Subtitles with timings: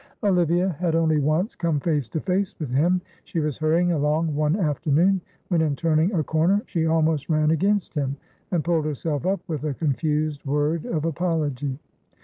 [0.23, 3.01] Olivia had only once come face to face with him.
[3.23, 7.93] She was hurrying along one afternoon, when in turning a corner she almost ran against
[7.93, 8.17] him,
[8.49, 11.77] and pulled herself up with a confused word of apology.